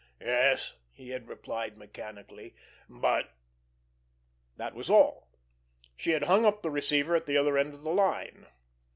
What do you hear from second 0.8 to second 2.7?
he had replied mechanically;